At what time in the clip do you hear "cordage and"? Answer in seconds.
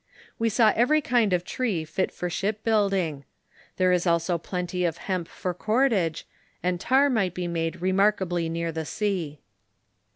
5.53-6.79